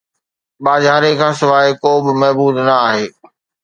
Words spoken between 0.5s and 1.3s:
ٻاجھاري